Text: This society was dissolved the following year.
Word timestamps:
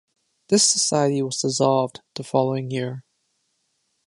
This 0.47 0.63
society 0.63 1.21
was 1.21 1.37
dissolved 1.39 2.01
the 2.15 2.23
following 2.23 2.71
year. 2.71 3.03